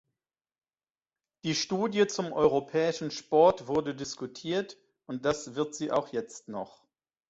[1.43, 6.81] Die Studie zum europäischen Sport wurde diskutiert, und das wird sie auch jetzt noch.